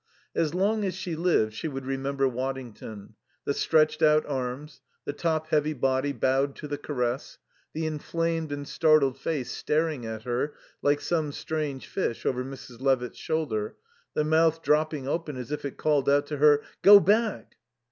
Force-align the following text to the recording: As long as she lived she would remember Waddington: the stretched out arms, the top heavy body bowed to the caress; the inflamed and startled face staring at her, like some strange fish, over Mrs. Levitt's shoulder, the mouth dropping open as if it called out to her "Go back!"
As 0.33 0.55
long 0.55 0.83
as 0.83 0.95
she 0.95 1.15
lived 1.15 1.53
she 1.53 1.67
would 1.67 1.85
remember 1.85 2.27
Waddington: 2.27 3.13
the 3.45 3.53
stretched 3.53 4.01
out 4.01 4.25
arms, 4.25 4.81
the 5.05 5.13
top 5.13 5.49
heavy 5.49 5.73
body 5.73 6.11
bowed 6.11 6.55
to 6.55 6.67
the 6.67 6.79
caress; 6.79 7.37
the 7.73 7.85
inflamed 7.85 8.51
and 8.51 8.67
startled 8.67 9.15
face 9.19 9.51
staring 9.51 10.07
at 10.07 10.23
her, 10.23 10.55
like 10.81 11.01
some 11.01 11.31
strange 11.31 11.85
fish, 11.85 12.25
over 12.25 12.43
Mrs. 12.43 12.81
Levitt's 12.81 13.19
shoulder, 13.19 13.75
the 14.15 14.23
mouth 14.23 14.63
dropping 14.63 15.07
open 15.07 15.37
as 15.37 15.51
if 15.51 15.65
it 15.65 15.77
called 15.77 16.09
out 16.09 16.25
to 16.25 16.37
her 16.37 16.63
"Go 16.81 16.99
back!" 16.99 17.57